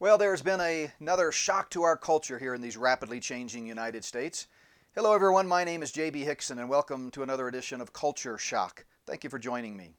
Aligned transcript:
Well, 0.00 0.18
there's 0.18 0.42
been 0.42 0.60
a, 0.60 0.90
another 0.98 1.30
shock 1.30 1.70
to 1.70 1.84
our 1.84 1.96
culture 1.96 2.40
here 2.40 2.52
in 2.52 2.60
these 2.60 2.76
rapidly 2.76 3.20
changing 3.20 3.64
United 3.64 4.04
States. 4.04 4.48
Hello, 4.96 5.14
everyone. 5.14 5.46
My 5.46 5.62
name 5.62 5.84
is 5.84 5.92
J.B. 5.92 6.24
Hixson, 6.24 6.58
and 6.58 6.68
welcome 6.68 7.12
to 7.12 7.22
another 7.22 7.46
edition 7.46 7.80
of 7.80 7.92
Culture 7.92 8.36
Shock. 8.36 8.86
Thank 9.06 9.22
you 9.22 9.30
for 9.30 9.38
joining 9.38 9.76
me. 9.76 9.94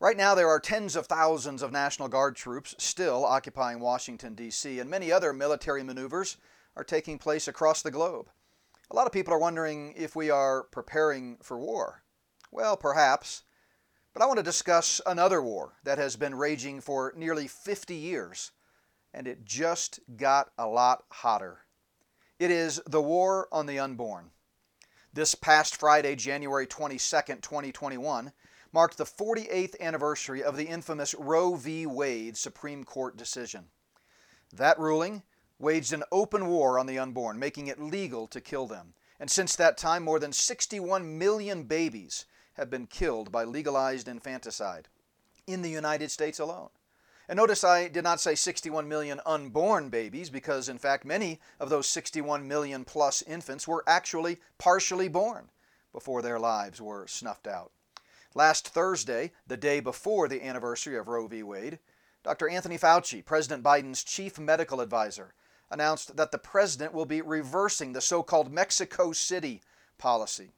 Right 0.00 0.16
now, 0.16 0.34
there 0.34 0.48
are 0.48 0.58
tens 0.58 0.96
of 0.96 1.06
thousands 1.06 1.60
of 1.60 1.70
National 1.70 2.08
Guard 2.08 2.36
troops 2.36 2.74
still 2.78 3.26
occupying 3.26 3.80
Washington, 3.80 4.34
D.C., 4.34 4.80
and 4.80 4.88
many 4.88 5.12
other 5.12 5.34
military 5.34 5.82
maneuvers 5.82 6.38
are 6.74 6.82
taking 6.82 7.18
place 7.18 7.46
across 7.46 7.82
the 7.82 7.90
globe. 7.90 8.30
A 8.90 8.96
lot 8.96 9.06
of 9.06 9.12
people 9.12 9.34
are 9.34 9.38
wondering 9.38 9.92
if 9.94 10.16
we 10.16 10.30
are 10.30 10.62
preparing 10.62 11.36
for 11.42 11.58
war. 11.58 12.02
Well, 12.50 12.78
perhaps. 12.78 13.42
But 14.14 14.22
I 14.22 14.26
want 14.26 14.38
to 14.38 14.42
discuss 14.42 15.02
another 15.04 15.42
war 15.42 15.74
that 15.84 15.98
has 15.98 16.16
been 16.16 16.34
raging 16.34 16.80
for 16.80 17.12
nearly 17.14 17.46
50 17.46 17.94
years 17.94 18.52
and 19.12 19.26
it 19.26 19.44
just 19.44 20.00
got 20.16 20.52
a 20.58 20.66
lot 20.66 21.04
hotter. 21.10 21.60
It 22.38 22.50
is 22.50 22.80
the 22.86 23.02
war 23.02 23.48
on 23.52 23.66
the 23.66 23.78
unborn. 23.78 24.30
This 25.12 25.34
past 25.34 25.76
Friday, 25.76 26.14
January 26.14 26.66
22, 26.66 26.98
2021, 26.98 28.32
marked 28.72 28.96
the 28.96 29.04
48th 29.04 29.78
anniversary 29.80 30.42
of 30.42 30.56
the 30.56 30.66
infamous 30.66 31.14
Roe 31.14 31.56
v. 31.56 31.86
Wade 31.86 32.36
Supreme 32.36 32.84
Court 32.84 33.16
decision. 33.16 33.66
That 34.52 34.78
ruling 34.78 35.22
waged 35.58 35.92
an 35.92 36.04
open 36.10 36.46
war 36.46 36.78
on 36.78 36.86
the 36.86 36.98
unborn, 36.98 37.38
making 37.38 37.66
it 37.66 37.80
legal 37.80 38.26
to 38.28 38.40
kill 38.40 38.66
them. 38.66 38.94
And 39.18 39.30
since 39.30 39.54
that 39.56 39.76
time, 39.76 40.02
more 40.02 40.18
than 40.18 40.32
61 40.32 41.18
million 41.18 41.64
babies 41.64 42.24
have 42.54 42.70
been 42.70 42.86
killed 42.86 43.30
by 43.30 43.44
legalized 43.44 44.08
infanticide 44.08 44.88
in 45.46 45.62
the 45.62 45.70
United 45.70 46.10
States 46.10 46.38
alone. 46.38 46.70
And 47.30 47.36
notice 47.36 47.62
I 47.62 47.86
did 47.86 48.02
not 48.02 48.20
say 48.20 48.34
61 48.34 48.88
million 48.88 49.20
unborn 49.24 49.88
babies 49.88 50.30
because, 50.30 50.68
in 50.68 50.78
fact, 50.78 51.04
many 51.04 51.38
of 51.60 51.70
those 51.70 51.88
61 51.88 52.48
million 52.48 52.84
plus 52.84 53.22
infants 53.22 53.68
were 53.68 53.84
actually 53.86 54.38
partially 54.58 55.06
born 55.06 55.48
before 55.92 56.22
their 56.22 56.40
lives 56.40 56.80
were 56.80 57.06
snuffed 57.06 57.46
out. 57.46 57.70
Last 58.34 58.66
Thursday, 58.66 59.30
the 59.46 59.56
day 59.56 59.78
before 59.78 60.26
the 60.26 60.42
anniversary 60.44 60.96
of 60.96 61.06
Roe 61.06 61.28
v. 61.28 61.44
Wade, 61.44 61.78
Dr. 62.24 62.48
Anthony 62.48 62.76
Fauci, 62.76 63.24
President 63.24 63.62
Biden's 63.62 64.02
chief 64.02 64.36
medical 64.36 64.80
advisor, 64.80 65.32
announced 65.70 66.16
that 66.16 66.32
the 66.32 66.38
president 66.38 66.92
will 66.92 67.06
be 67.06 67.22
reversing 67.22 67.92
the 67.92 68.00
so 68.00 68.24
called 68.24 68.50
Mexico 68.50 69.12
City 69.12 69.62
policy. 69.98 70.50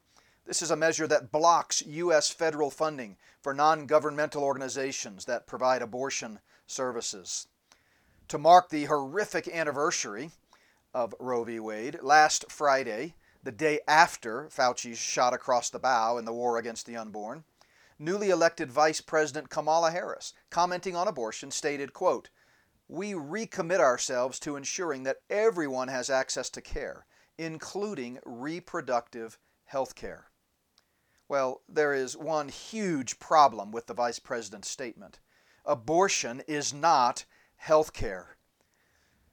This 0.44 0.60
is 0.60 0.72
a 0.72 0.76
measure 0.76 1.06
that 1.06 1.30
blocks 1.30 1.86
U.S. 1.86 2.28
federal 2.28 2.70
funding 2.70 3.16
for 3.40 3.54
non 3.54 3.86
governmental 3.86 4.42
organizations 4.42 5.24
that 5.26 5.46
provide 5.46 5.82
abortion 5.82 6.40
services. 6.66 7.46
To 8.28 8.38
mark 8.38 8.68
the 8.68 8.86
horrific 8.86 9.46
anniversary 9.46 10.30
of 10.92 11.14
Roe 11.20 11.44
v. 11.44 11.60
Wade, 11.60 12.00
last 12.02 12.50
Friday, 12.50 13.14
the 13.42 13.52
day 13.52 13.80
after 13.86 14.48
Fauci's 14.50 14.98
shot 14.98 15.32
across 15.32 15.70
the 15.70 15.78
bow 15.78 16.18
in 16.18 16.24
the 16.24 16.32
war 16.32 16.58
against 16.58 16.86
the 16.86 16.96
unborn, 16.96 17.44
newly 17.98 18.30
elected 18.30 18.70
Vice 18.70 19.00
President 19.00 19.48
Kamala 19.48 19.92
Harris, 19.92 20.34
commenting 20.50 20.96
on 20.96 21.06
abortion, 21.06 21.52
stated, 21.52 21.92
quote, 21.92 22.30
we 22.88 23.12
recommit 23.12 23.78
ourselves 23.78 24.40
to 24.40 24.56
ensuring 24.56 25.04
that 25.04 25.22
everyone 25.30 25.88
has 25.88 26.10
access 26.10 26.50
to 26.50 26.60
care, 26.60 27.06
including 27.38 28.18
reproductive 28.24 29.38
health 29.66 29.94
care. 29.94 30.31
Well, 31.32 31.62
there 31.66 31.94
is 31.94 32.14
one 32.14 32.50
huge 32.50 33.18
problem 33.18 33.72
with 33.72 33.86
the 33.86 33.94
Vice 33.94 34.18
President's 34.18 34.68
statement 34.68 35.18
abortion 35.64 36.42
is 36.46 36.74
not 36.74 37.24
health 37.56 37.94
care. 37.94 38.36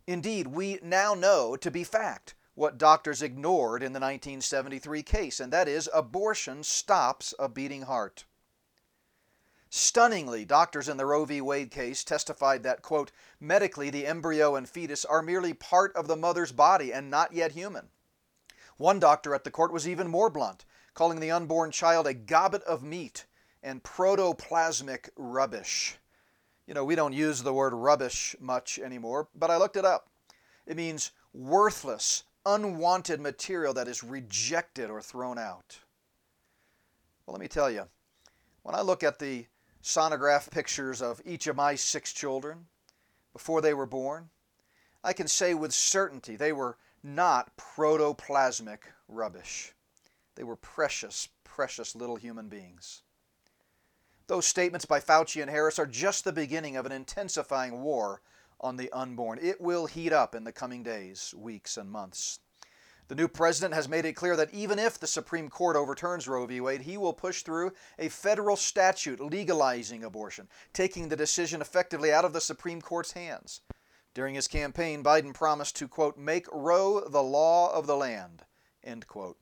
Indeed, 0.08 0.48
we 0.48 0.80
now 0.82 1.14
know 1.14 1.58
to 1.58 1.70
be 1.70 1.84
fact 1.84 2.36
what 2.54 2.78
doctors 2.78 3.22
ignored 3.22 3.84
in 3.84 3.92
the 3.92 4.00
1973 4.00 5.04
case, 5.04 5.42
and 5.42 5.52
that 5.52 5.68
is 5.68 5.90
abortion 5.94 6.64
stops 6.64 7.34
a 7.38 7.50
beating 7.50 7.82
heart. 7.82 8.24
Stunningly, 9.70 10.46
doctors 10.46 10.88
in 10.88 10.96
the 10.96 11.06
Roe 11.06 11.26
v. 11.26 11.42
Wade 11.42 11.70
case 11.70 12.06
testified 12.06 12.64
that, 12.64 12.82
quote, 12.82 13.12
medically 13.42 13.90
the 13.90 14.08
embryo 14.08 14.56
and 14.56 14.70
fetus 14.70 15.04
are 15.04 15.22
merely 15.22 15.54
part 15.54 15.94
of 15.98 16.08
the 16.08 16.16
mother's 16.16 16.54
body 16.54 16.94
and 16.94 17.10
not 17.10 17.34
yet 17.34 17.52
human. 17.52 17.90
One 18.78 19.00
doctor 19.00 19.36
at 19.36 19.44
the 19.44 19.52
court 19.52 19.74
was 19.74 19.86
even 19.86 20.08
more 20.08 20.30
blunt, 20.30 20.64
calling 21.00 21.22
the 21.22 21.32
unborn 21.32 21.72
child 21.72 22.06
a 22.06 22.14
gobbet 22.14 22.62
of 22.64 22.84
meat 22.84 23.26
and 23.64 23.82
protoplasmic 23.82 25.08
rubbish. 25.16 25.98
You 26.68 26.74
know, 26.74 26.84
we 26.84 26.96
don't 26.96 27.14
use 27.14 27.42
the 27.42 27.54
word 27.54 27.72
rubbish 27.72 28.36
much 28.38 28.78
anymore, 28.78 29.30
but 29.34 29.50
I 29.50 29.56
looked 29.56 29.78
it 29.78 29.86
up. 29.86 30.10
It 30.68 30.76
means 30.76 31.12
worthless, 31.34 32.26
unwanted 32.46 33.22
material 33.22 33.74
that 33.76 33.88
is 33.88 34.04
rejected 34.04 34.90
or 34.90 35.02
thrown 35.02 35.38
out. 35.40 35.80
Well, 37.26 37.32
let 37.32 37.40
me 37.40 37.48
tell 37.48 37.72
you, 37.72 37.86
when 38.64 38.76
I 38.76 38.82
look 38.82 39.02
at 39.02 39.20
the 39.20 39.46
sonograph 39.82 40.52
pictures 40.52 41.02
of 41.02 41.22
each 41.24 41.48
of 41.48 41.56
my 41.56 41.76
six 41.76 42.12
children 42.12 42.66
before 43.32 43.62
they 43.62 43.74
were 43.74 43.86
born, 43.86 44.32
I 45.02 45.14
can 45.14 45.30
say 45.30 45.54
with 45.54 45.74
certainty 45.74 46.36
they 46.36 46.52
were 46.52 46.76
not 47.02 47.56
protoplasmic 47.56 48.80
rubbish. 49.08 49.74
They 50.40 50.46
were 50.46 50.56
precious, 50.56 51.28
precious 51.44 51.98
little 51.98 52.16
human 52.16 52.48
beings. 52.48 53.02
Those 54.28 54.48
statements 54.48 54.86
by 54.86 55.02
Fauci 55.02 55.42
and 55.42 55.52
Harris 55.52 55.78
are 55.78 55.86
just 55.86 56.24
the 56.24 56.32
beginning 56.32 56.78
of 56.78 56.86
an 56.86 56.94
intensifying 56.94 57.82
war 57.82 58.22
on 58.62 58.78
the 58.78 58.90
unborn. 58.94 59.40
It 59.42 59.60
will 59.60 59.86
heat 59.86 60.14
up 60.14 60.34
in 60.34 60.46
the 60.46 60.54
coming 60.54 60.82
days, 60.82 61.36
weeks, 61.38 61.76
and 61.76 61.92
months. 61.92 62.40
The 63.10 63.16
new 63.16 63.28
president 63.28 63.74
has 63.74 63.90
made 63.90 64.06
it 64.06 64.14
clear 64.14 64.38
that 64.38 64.54
even 64.54 64.80
if 64.80 64.98
the 64.98 65.08
Supreme 65.08 65.50
Court 65.50 65.76
overturns 65.76 66.26
Roe 66.26 66.46
v. 66.46 66.62
Wade, 66.62 66.84
he 66.84 66.96
will 66.96 67.12
push 67.12 67.42
through 67.42 67.74
a 67.98 68.08
federal 68.08 68.56
statute 68.56 69.20
legalizing 69.20 70.06
abortion, 70.06 70.48
taking 70.72 71.10
the 71.10 71.18
decision 71.18 71.60
effectively 71.60 72.14
out 72.14 72.24
of 72.24 72.32
the 72.32 72.40
Supreme 72.40 72.82
Court's 72.82 73.12
hands. 73.12 73.60
During 74.14 74.36
his 74.36 74.48
campaign, 74.48 75.04
Biden 75.04 75.34
promised 75.34 75.76
to, 75.76 75.90
quote, 75.90 76.18
make 76.18 76.48
Roe 76.50 77.02
the 77.02 77.24
law 77.24 77.74
of 77.74 77.88
the 77.88 77.98
land, 77.98 78.46
end 78.86 79.06
quote. 79.06 79.36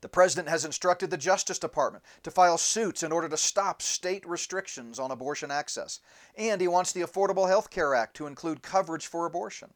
The 0.00 0.08
president 0.08 0.48
has 0.48 0.64
instructed 0.64 1.10
the 1.10 1.16
Justice 1.16 1.58
Department 1.58 2.04
to 2.22 2.30
file 2.30 2.56
suits 2.56 3.02
in 3.02 3.12
order 3.12 3.28
to 3.28 3.36
stop 3.36 3.82
state 3.82 4.26
restrictions 4.26 4.98
on 4.98 5.10
abortion 5.10 5.50
access. 5.50 6.00
And 6.36 6.60
he 6.60 6.68
wants 6.68 6.92
the 6.92 7.02
Affordable 7.02 7.48
Health 7.48 7.70
Care 7.70 7.94
Act 7.94 8.16
to 8.16 8.26
include 8.26 8.62
coverage 8.62 9.06
for 9.06 9.26
abortion. 9.26 9.74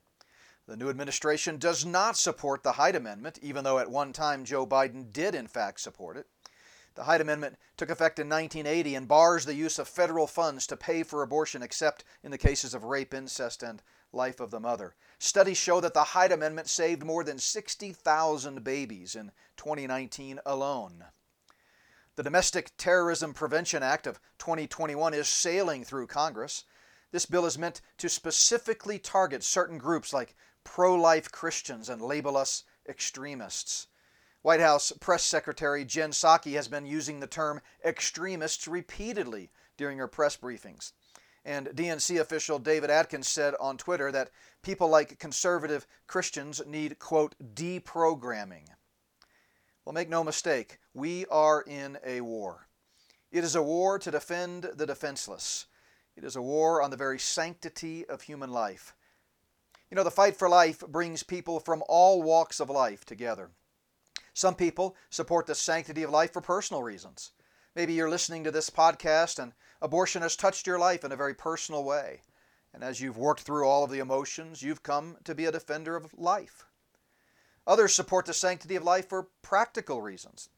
The 0.67 0.77
new 0.77 0.89
administration 0.89 1.59
does 1.59 1.85
not 1.85 2.17
support 2.17 2.63
the 2.63 2.73
Hyde 2.73 2.97
Amendment, 2.97 3.39
even 3.43 3.65
though 3.65 3.79
at 3.79 3.91
one 3.91 4.15
time 4.15 4.45
Joe 4.45 4.67
Biden 4.67 5.13
did 5.13 5.35
in 5.35 5.47
fact 5.47 5.81
support 5.81 6.17
it. 6.17 6.27
The 6.95 7.05
Hyde 7.05 7.21
Amendment 7.21 7.59
took 7.77 7.91
effect 7.91 8.21
in 8.21 8.29
1980 8.29 8.95
and 8.95 9.09
bars 9.09 9.45
the 9.45 9.55
use 9.55 9.81
of 9.81 9.89
federal 9.89 10.29
funds 10.29 10.65
to 10.69 10.77
pay 10.77 11.03
for 11.03 11.23
abortion 11.23 11.61
except 11.61 12.05
in 12.23 12.31
the 12.31 12.39
cases 12.39 12.73
of 12.73 12.85
rape, 12.85 13.13
incest, 13.13 13.65
and 13.65 13.83
life 14.13 14.39
of 14.39 14.53
the 14.53 14.61
mother. 14.61 14.95
Studies 15.19 15.59
show 15.59 15.81
that 15.81 15.93
the 15.93 16.05
Hyde 16.05 16.31
Amendment 16.31 16.69
saved 16.69 17.05
more 17.05 17.25
than 17.25 17.39
60,000 17.39 18.63
babies 18.63 19.17
in 19.17 19.33
2019 19.57 20.39
alone. 20.47 21.07
The 22.15 22.23
Domestic 22.23 22.77
Terrorism 22.77 23.35
Prevention 23.35 23.83
Act 23.83 24.07
of 24.07 24.21
2021 24.39 25.15
is 25.15 25.27
sailing 25.27 25.83
through 25.83 26.07
Congress. 26.07 26.63
This 27.11 27.27
bill 27.27 27.45
is 27.45 27.59
meant 27.59 27.81
to 27.99 28.09
specifically 28.09 29.01
target 29.01 29.43
certain 29.43 29.79
groups 29.79 30.13
like 30.13 30.37
pro 30.63 30.95
life 30.95 31.33
Christians 31.33 31.89
and 31.89 32.01
label 32.01 32.37
us 32.37 32.63
extremists. 32.89 33.89
White 34.45 34.61
House 34.61 34.93
Press 35.01 35.25
Secretary 35.25 35.87
Jen 35.87 36.11
Psaki 36.11 36.53
has 36.53 36.69
been 36.69 36.85
using 36.85 37.19
the 37.19 37.27
term 37.27 37.63
extremists 37.83 38.69
repeatedly 38.69 39.51
during 39.79 39.97
her 39.97 40.07
press 40.07 40.37
briefings. 40.37 40.93
And 41.47 41.69
DNC 41.69 42.21
official 42.21 42.59
David 42.59 42.91
Atkins 42.91 43.27
said 43.27 43.55
on 43.59 43.79
Twitter 43.79 44.13
that 44.13 44.29
people 44.61 44.91
like 44.91 45.19
conservative 45.19 45.87
Christians 46.07 46.61
need, 46.67 46.99
quote, 46.99 47.35
deprogramming. 47.55 48.67
Well, 49.83 49.95
make 49.95 50.11
no 50.11 50.23
mistake, 50.23 50.79
we 50.93 51.25
are 51.31 51.63
in 51.63 51.97
a 52.05 52.21
war. 52.21 52.67
It 53.33 53.45
is 53.45 53.57
a 53.57 53.63
war 53.63 53.99
to 53.99 54.11
defend 54.11 54.65
the 54.75 54.85
defenseless. 54.85 55.65
It 56.17 56.25
is 56.25 56.37
a 56.37 56.43
war 56.43 56.83
on 56.83 56.91
the 56.91 56.99
very 56.99 57.19
sanctity 57.19 58.05
of 58.05 58.21
human 58.21 58.53
life. 58.53 58.95
You 59.91 59.95
know, 59.95 60.05
the 60.05 60.11
fight 60.11 60.37
for 60.37 60.51
life 60.51 60.81
brings 60.81 61.23
people 61.23 61.61
from 61.61 61.83
all 61.89 62.23
walks 62.23 62.61
of 62.61 62.69
life 62.69 63.07
together. 63.07 63.49
Some 64.35 64.57
people 64.57 64.97
support 65.11 65.47
the 65.47 65.55
sanctity 65.55 66.03
of 66.03 66.11
life 66.11 66.33
for 66.33 66.41
personal 66.41 66.83
reasons. 66.83 67.31
Maybe 67.77 67.93
you're 67.93 68.11
listening 68.11 68.43
to 68.45 68.51
this 68.51 68.69
podcast 68.69 69.39
and 69.39 69.53
abortion 69.81 70.23
has 70.23 70.35
touched 70.35 70.67
your 70.67 70.79
life 70.79 71.05
in 71.05 71.13
a 71.13 71.17
very 71.17 71.35
personal 71.35 71.85
way. 71.85 72.23
And 72.73 72.83
as 72.83 73.01
you've 73.01 73.17
worked 73.17 73.43
through 73.43 73.69
all 73.69 73.85
of 73.85 73.91
the 73.91 74.01
emotions, 74.01 74.61
you've 74.61 74.83
come 74.83 75.19
to 75.23 75.37
be 75.37 75.45
a 75.45 75.53
defender 75.53 75.95
of 75.95 76.13
life. 76.19 76.67
Others 77.65 77.95
support 77.95 78.27
the 78.27 78.35
sanctity 78.35 78.75
of 78.75 78.83
life 78.83 79.09
for 79.09 79.29
practical 79.41 80.03
reasons. 80.03 80.49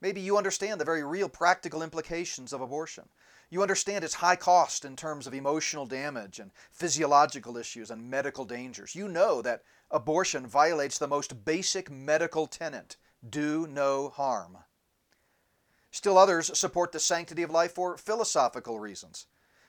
Maybe 0.00 0.20
you 0.20 0.36
understand 0.36 0.80
the 0.80 0.84
very 0.84 1.04
real 1.04 1.28
practical 1.28 1.84
implications 1.84 2.52
of 2.52 2.60
abortion. 2.60 3.08
You 3.48 3.62
understand 3.62 4.02
its 4.02 4.14
high 4.14 4.36
cost 4.36 4.84
in 4.84 4.96
terms 4.96 5.28
of 5.28 5.34
emotional 5.34 5.86
damage 5.86 6.40
and 6.40 6.50
physiological 6.72 7.56
issues 7.56 7.92
and 7.92 8.10
medical 8.10 8.44
dangers. 8.44 8.96
You 8.96 9.08
know 9.08 9.40
that 9.42 9.62
abortion 9.90 10.48
violates 10.48 10.98
the 10.98 11.08
most 11.08 11.44
basic 11.44 11.90
medical 11.90 12.48
tenet 12.48 12.96
do 13.28 13.66
no 13.66 14.08
harm. 14.08 14.58
Still 15.90 16.16
others 16.16 16.56
support 16.56 16.92
the 16.92 17.00
sanctity 17.00 17.42
of 17.42 17.50
life 17.50 17.74
for 17.74 17.96
philosophical 17.96 18.78
reasons. 18.78 19.26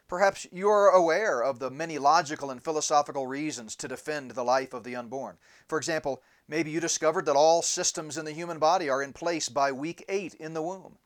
Perhaps 0.07 0.45
you 0.51 0.67
are 0.69 0.89
aware 0.89 1.41
of 1.41 1.59
the 1.59 1.71
many 1.71 1.97
logical 1.97 2.51
and 2.51 2.61
philosophical 2.61 3.27
reasons 3.27 3.75
to 3.77 3.87
defend 3.87 4.31
the 4.31 4.43
life 4.43 4.73
of 4.73 4.83
the 4.83 4.95
unborn. 4.95 5.37
For 5.67 5.77
example, 5.77 6.21
maybe 6.47 6.69
you 6.69 6.79
discovered 6.81 7.25
that 7.25 7.37
all 7.37 7.61
systems 7.61 8.17
in 8.17 8.25
the 8.25 8.33
human 8.33 8.59
body 8.59 8.89
are 8.89 9.01
in 9.01 9.13
place 9.13 9.47
by 9.47 9.71
week 9.71 10.03
8 10.09 10.33
in 10.33 10.53
the 10.53 10.61
womb. 10.61 10.97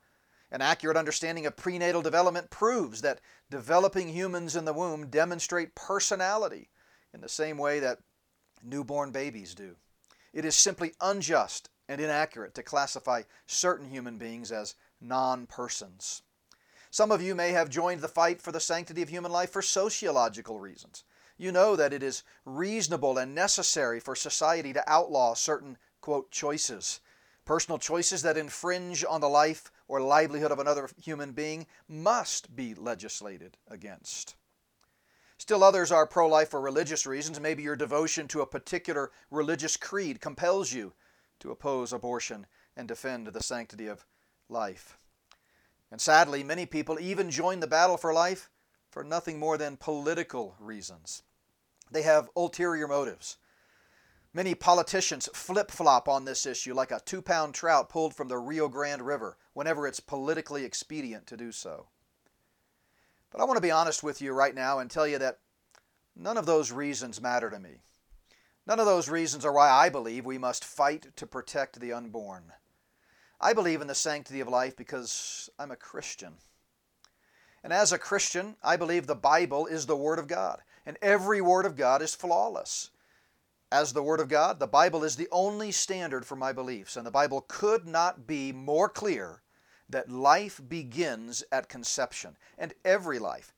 An 0.51 0.62
accurate 0.62 0.98
understanding 0.98 1.45
of 1.45 1.56
prenatal 1.56 2.01
development 2.01 2.50
proves 2.50 3.01
that 3.01 3.21
developing 3.50 4.09
humans 4.09 4.56
in 4.56 4.65
the 4.65 4.74
womb 4.74 5.07
demonstrate 5.07 5.75
personality 5.75 6.69
in 7.13 7.21
the 7.21 7.30
same 7.30 7.57
way 7.57 7.80
that 7.80 8.00
newborn 8.63 9.12
babies 9.12 9.53
do. 9.53 9.75
It 10.33 10.45
is 10.45 10.56
simply 10.56 10.94
unjust 11.00 11.69
and 11.88 12.02
inaccurate 12.02 12.54
to 12.56 12.64
classify 12.64 13.24
certain 13.46 13.90
human 13.90 14.18
beings 14.18 14.52
as 14.52 14.76
non 15.02 15.46
persons. 15.46 16.22
Some 16.92 17.12
of 17.12 17.22
you 17.22 17.36
may 17.36 17.52
have 17.52 17.70
joined 17.70 18.02
the 18.02 18.08
fight 18.08 18.42
for 18.42 18.52
the 18.52 18.60
sanctity 18.60 19.02
of 19.02 19.10
human 19.10 19.32
life 19.32 19.52
for 19.52 19.62
sociological 19.62 20.60
reasons. 20.60 21.04
You 21.38 21.52
know 21.52 21.76
that 21.76 21.92
it 21.92 22.02
is 22.02 22.24
reasonable 22.46 23.18
and 23.18 23.36
necessary 23.36 24.00
for 24.00 24.16
society 24.16 24.72
to 24.72 24.90
outlaw 24.90 25.34
certain, 25.34 25.78
quote, 26.00 26.32
choices. 26.32 27.02
Personal 27.44 27.78
choices 27.78 28.22
that 28.22 28.38
infringe 28.38 29.04
on 29.04 29.22
the 29.22 29.28
life 29.28 29.72
or 29.88 30.00
livelihood 30.00 30.52
of 30.52 30.60
another 30.60 30.90
human 31.02 31.34
being 31.34 31.68
must 31.88 32.56
be 32.56 32.74
legislated 32.74 33.58
against. 33.68 34.36
Still 35.38 35.64
others 35.64 35.92
are 35.92 36.08
pro 36.08 36.28
life 36.28 36.50
for 36.50 36.62
religious 36.62 37.06
reasons. 37.06 37.40
Maybe 37.40 37.62
your 37.62 37.76
devotion 37.76 38.28
to 38.30 38.42
a 38.42 38.48
particular 38.48 39.12
religious 39.30 39.76
creed 39.76 40.22
compels 40.22 40.72
you 40.72 40.94
to 41.40 41.52
oppose 41.52 41.94
abortion 41.94 42.46
and 42.76 42.88
defend 42.88 43.28
the 43.28 43.44
sanctity 43.44 43.88
of 43.88 44.06
life. 44.50 44.98
And 45.92 46.02
sadly, 46.02 46.44
many 46.44 46.66
people 46.66 47.00
even 47.00 47.32
join 47.32 47.60
the 47.60 47.68
battle 47.68 47.98
for 47.98 48.14
life 48.14 48.50
for 48.90 49.04
nothing 49.04 49.40
more 49.40 49.58
than 49.58 49.78
political 49.78 50.56
reasons. 50.60 51.24
They 51.92 52.02
have 52.02 52.30
ulterior 52.36 52.88
motives. 52.88 53.38
Many 54.34 54.56
politicians 54.56 55.30
flip 55.34 55.72
flop 55.72 56.10
on 56.10 56.26
this 56.26 56.46
issue 56.46 56.74
like 56.74 56.92
a 56.92 57.00
two 57.06 57.22
pound 57.22 57.54
trout 57.54 57.88
pulled 57.88 58.14
from 58.14 58.28
the 58.28 58.38
Rio 58.38 58.68
Grande 58.68 59.04
River 59.04 59.38
whenever 59.54 59.88
it's 59.88 60.02
politically 60.02 60.66
expedient 60.66 61.26
to 61.28 61.38
do 61.38 61.52
so. 61.52 61.88
But 63.32 63.42
I 63.42 63.46
want 63.46 63.58
to 63.58 63.62
be 63.62 63.72
honest 63.72 64.04
with 64.04 64.22
you 64.22 64.34
right 64.34 64.54
now 64.54 64.80
and 64.80 64.92
tell 64.92 65.08
you 65.08 65.18
that 65.20 65.40
none 66.16 66.38
of 66.38 66.46
those 66.46 66.72
reasons 66.72 67.22
matter 67.22 67.50
to 67.50 67.60
me. 67.60 67.82
None 68.67 68.79
of 68.79 68.85
those 68.88 69.09
reasons 69.09 69.45
are 69.45 69.53
why 69.53 69.69
I 69.69 69.89
believe 69.89 70.25
we 70.25 70.39
must 70.39 70.65
fight 70.65 71.15
to 71.17 71.27
protect 71.27 71.79
the 71.79 71.94
unborn. 71.94 72.53
I 73.39 73.53
believe 73.53 73.81
in 73.81 73.88
the 73.88 73.94
sanctity 73.95 74.39
of 74.39 74.47
life 74.47 74.75
because 74.75 75.50
I'm 75.59 75.69
a 75.69 75.75
Christian. 75.75 76.33
And 77.63 77.71
as 77.71 77.91
a 77.91 78.00
Christian, 78.00 78.56
I 78.63 78.75
believe 78.75 79.06
the 79.06 79.15
Bible 79.15 79.67
is 79.67 79.85
the 79.85 79.95
Word 79.95 80.17
of 80.17 80.27
God, 80.27 80.62
and 80.85 80.97
every 81.01 81.41
Word 81.41 81.65
of 81.65 81.75
God 81.75 82.01
is 82.01 82.15
flawless. 82.15 82.89
As 83.71 83.94
the 83.94 84.03
Word 84.03 84.19
of 84.19 84.29
God, 84.29 84.59
the 84.59 84.67
Bible 84.67 85.03
is 85.03 85.15
the 85.15 85.27
only 85.31 85.71
standard 85.71 86.25
for 86.25 86.35
my 86.35 86.53
beliefs, 86.53 86.95
and 86.95 87.06
the 87.06 87.12
Bible 87.12 87.45
could 87.47 87.88
not 87.88 88.25
be 88.25 88.51
more 88.51 88.89
clear 88.89 89.41
that 89.89 90.09
life 90.09 90.59
begins 90.67 91.44
at 91.51 91.69
conception, 91.69 92.38
and 92.57 92.73
every 92.83 93.19
life, 93.19 93.53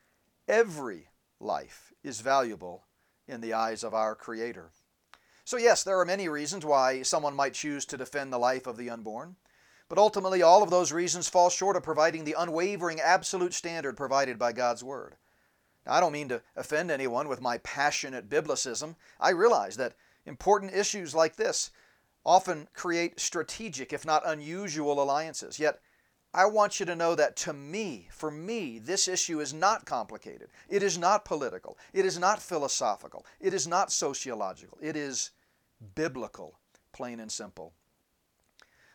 every 0.47 1.09
life 1.39 1.93
is 2.03 2.19
valuable 2.19 2.85
in 3.27 3.41
the 3.41 3.53
eyes 3.53 3.83
of 3.83 3.93
our 3.93 4.15
Creator. 4.15 4.71
So, 5.47 5.55
yes, 5.55 5.81
there 5.81 5.97
are 5.97 6.03
many 6.03 6.27
reasons 6.27 6.65
why 6.65 7.03
someone 7.03 7.33
might 7.33 7.53
choose 7.53 7.85
to 7.85 7.95
defend 7.95 8.33
the 8.33 8.37
life 8.37 8.67
of 8.67 8.75
the 8.75 8.89
unborn. 8.89 9.37
But 9.87 9.97
ultimately, 9.97 10.41
all 10.41 10.61
of 10.61 10.69
those 10.69 10.91
reasons 10.91 11.29
fall 11.29 11.49
short 11.49 11.77
of 11.77 11.83
providing 11.83 12.25
the 12.25 12.35
unwavering 12.37 12.99
absolute 12.99 13.53
standard 13.53 13.95
provided 13.95 14.37
by 14.37 14.51
God's 14.51 14.83
Word. 14.83 15.15
Now, 15.85 15.93
I 15.93 15.99
don't 16.01 16.11
mean 16.11 16.27
to 16.27 16.41
offend 16.57 16.91
anyone 16.91 17.29
with 17.29 17.39
my 17.39 17.59
passionate 17.59 18.27
biblicism. 18.27 18.97
I 19.21 19.29
realize 19.29 19.77
that 19.77 19.95
important 20.25 20.73
issues 20.73 21.15
like 21.15 21.37
this 21.37 21.71
often 22.25 22.67
create 22.73 23.17
strategic, 23.17 23.93
if 23.93 24.05
not 24.05 24.27
unusual, 24.27 25.01
alliances. 25.01 25.59
Yet, 25.61 25.79
I 26.33 26.43
want 26.47 26.81
you 26.81 26.85
to 26.87 26.95
know 26.95 27.15
that 27.15 27.37
to 27.37 27.53
me, 27.53 28.09
for 28.11 28.29
me, 28.29 28.79
this 28.79 29.07
issue 29.07 29.39
is 29.39 29.53
not 29.53 29.85
complicated. 29.85 30.49
It 30.67 30.83
is 30.83 30.97
not 30.97 31.23
political. 31.23 31.77
It 31.93 32.05
is 32.05 32.19
not 32.19 32.41
philosophical. 32.41 33.25
It 33.39 33.53
is 33.53 33.65
not 33.65 33.93
sociological. 33.93 34.77
It 34.81 34.97
is 34.97 35.31
biblical, 35.95 36.59
plain 36.91 37.19
and 37.19 37.31
simple. 37.31 37.73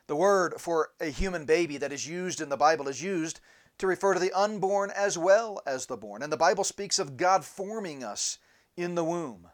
The 0.07 0.17
word 0.17 0.55
for 0.59 0.91
a 1.01 1.07
human 1.07 1.45
baby 1.45 1.77
that 1.79 1.93
is 1.93 2.09
used 2.09 2.41
in 2.41 2.49
the 2.49 2.57
Bible 2.57 2.89
is 2.89 3.03
used 3.03 3.41
to 3.79 3.87
refer 3.87 4.15
to 4.15 4.21
the 4.21 4.33
unborn 4.33 4.91
as 4.91 5.17
well 5.17 5.61
as 5.67 5.87
the 5.87 5.97
born. 5.97 6.23
And 6.23 6.33
the 6.33 6.37
Bible 6.37 6.65
speaks 6.65 6.99
of 6.99 7.17
God 7.17 7.45
forming 7.45 8.05
us 8.05 8.39
in 8.77 8.95
the 8.95 9.05
womb. 9.05 9.49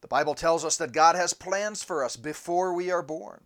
The 0.00 0.08
Bible 0.08 0.34
tells 0.34 0.64
us 0.64 0.76
that 0.76 0.92
God 0.92 1.16
has 1.16 1.32
plans 1.34 1.82
for 1.82 2.04
us 2.04 2.16
before 2.16 2.72
we 2.72 2.90
are 2.90 3.02
born. 3.02 3.44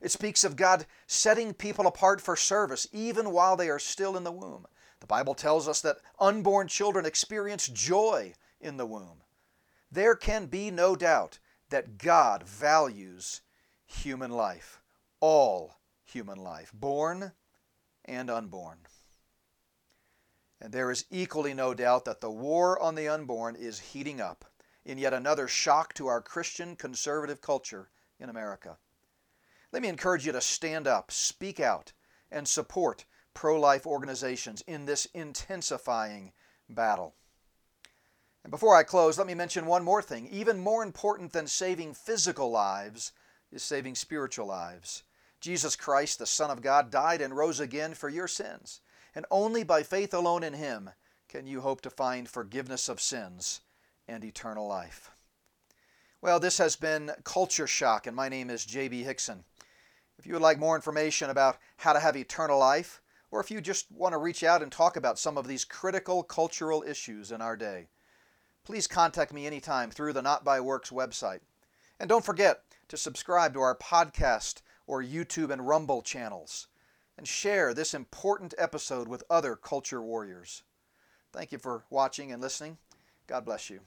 It 0.00 0.10
speaks 0.10 0.44
of 0.44 0.56
God 0.56 0.86
setting 1.06 1.54
people 1.54 1.86
apart 1.86 2.20
for 2.20 2.36
service 2.36 2.86
even 2.92 3.32
while 3.32 3.56
they 3.56 3.68
are 3.68 3.78
still 3.78 4.16
in 4.16 4.24
the 4.24 4.32
womb. 4.32 4.66
The 5.00 5.06
Bible 5.06 5.34
tells 5.34 5.68
us 5.68 5.80
that 5.82 5.98
unborn 6.18 6.68
children 6.68 7.04
experience 7.04 7.68
joy 7.68 8.34
in 8.60 8.76
the 8.76 8.86
womb. 8.86 9.22
There 9.90 10.14
can 10.14 10.46
be 10.46 10.70
no 10.70 10.96
doubt 10.96 11.38
that 11.70 11.98
God 11.98 12.42
values 12.44 13.42
human 13.86 14.30
life 14.30 14.80
all 15.20 15.78
human 16.04 16.38
life, 16.38 16.70
born 16.72 17.32
and 18.04 18.30
unborn. 18.30 18.78
And 20.60 20.72
there 20.72 20.90
is 20.90 21.04
equally 21.10 21.54
no 21.54 21.74
doubt 21.74 22.04
that 22.04 22.20
the 22.20 22.30
war 22.30 22.80
on 22.80 22.94
the 22.94 23.08
unborn 23.08 23.54
is 23.56 23.78
heating 23.78 24.20
up 24.20 24.44
in 24.84 24.98
yet 24.98 25.12
another 25.12 25.46
shock 25.46 25.94
to 25.94 26.06
our 26.06 26.20
Christian 26.20 26.74
conservative 26.74 27.40
culture 27.40 27.90
in 28.18 28.28
America. 28.28 28.78
Let 29.72 29.82
me 29.82 29.88
encourage 29.88 30.26
you 30.26 30.32
to 30.32 30.40
stand 30.40 30.86
up, 30.86 31.10
speak 31.10 31.60
out, 31.60 31.92
and 32.30 32.48
support 32.48 33.04
pro 33.34 33.60
life 33.60 33.86
organizations 33.86 34.62
in 34.62 34.86
this 34.86 35.06
intensifying 35.14 36.32
battle. 36.68 37.14
And 38.44 38.50
before 38.50 38.76
I 38.76 38.82
close, 38.82 39.18
let 39.18 39.26
me 39.26 39.34
mention 39.34 39.66
one 39.66 39.84
more 39.84 40.02
thing. 40.02 40.28
Even 40.28 40.58
more 40.58 40.82
important 40.82 41.32
than 41.32 41.46
saving 41.46 41.94
physical 41.94 42.50
lives 42.50 43.12
is 43.50 43.62
saving 43.62 43.94
spiritual 43.94 44.46
lives. 44.46 45.02
Jesus 45.40 45.76
Christ, 45.76 46.18
the 46.18 46.26
Son 46.26 46.50
of 46.50 46.62
God, 46.62 46.90
died 46.90 47.20
and 47.20 47.36
rose 47.36 47.60
again 47.60 47.94
for 47.94 48.08
your 48.08 48.28
sins. 48.28 48.80
And 49.14 49.26
only 49.30 49.64
by 49.64 49.82
faith 49.82 50.14
alone 50.14 50.42
in 50.42 50.54
Him 50.54 50.90
can 51.28 51.46
you 51.46 51.60
hope 51.60 51.80
to 51.82 51.90
find 51.90 52.28
forgiveness 52.28 52.88
of 52.88 53.00
sins 53.00 53.60
and 54.06 54.24
eternal 54.24 54.66
life. 54.66 55.10
Well, 56.20 56.40
this 56.40 56.58
has 56.58 56.74
been 56.74 57.12
Culture 57.22 57.66
Shock, 57.66 58.06
and 58.06 58.16
my 58.16 58.28
name 58.28 58.50
is 58.50 58.64
J.B. 58.64 59.04
Hixson. 59.04 59.44
If 60.18 60.26
you 60.26 60.32
would 60.32 60.42
like 60.42 60.58
more 60.58 60.74
information 60.74 61.30
about 61.30 61.58
how 61.76 61.92
to 61.92 62.00
have 62.00 62.16
eternal 62.16 62.58
life, 62.58 63.00
or 63.30 63.40
if 63.40 63.50
you 63.50 63.60
just 63.60 63.86
want 63.92 64.14
to 64.14 64.18
reach 64.18 64.42
out 64.42 64.62
and 64.62 64.72
talk 64.72 64.96
about 64.96 65.18
some 65.18 65.38
of 65.38 65.46
these 65.46 65.64
critical 65.64 66.22
cultural 66.22 66.82
issues 66.82 67.30
in 67.30 67.40
our 67.40 67.56
day, 67.56 67.86
please 68.64 68.86
contact 68.86 69.32
me 69.32 69.46
anytime 69.46 69.90
through 69.90 70.12
the 70.12 70.22
Not 70.22 70.44
by 70.44 70.60
Works 70.60 70.90
website. 70.90 71.40
And 71.98 72.08
don't 72.08 72.24
forget 72.24 72.62
to 72.88 72.96
subscribe 72.96 73.54
to 73.54 73.60
our 73.60 73.76
podcast 73.76 74.62
or 74.86 75.02
YouTube 75.02 75.50
and 75.50 75.66
Rumble 75.66 76.02
channels, 76.02 76.68
and 77.16 77.28
share 77.28 77.74
this 77.74 77.92
important 77.92 78.54
episode 78.56 79.08
with 79.08 79.24
other 79.28 79.56
culture 79.56 80.00
warriors. 80.00 80.62
Thank 81.32 81.52
you 81.52 81.58
for 81.58 81.84
watching 81.90 82.32
and 82.32 82.40
listening. 82.40 82.78
God 83.26 83.44
bless 83.44 83.68
you. 83.68 83.80